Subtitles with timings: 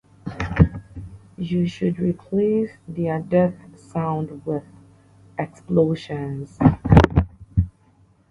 [1.37, 4.63] You should replace their death sound with
[5.37, 6.57] explosions.